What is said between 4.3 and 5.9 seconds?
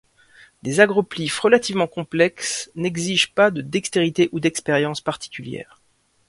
ou d'expérience particulière.